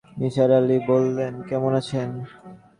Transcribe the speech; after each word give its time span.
নিসার 0.19 0.51
আলি 0.59 0.77
বললেন, 0.89 1.33
কেমন 1.49 1.71
আছেন? 1.79 2.09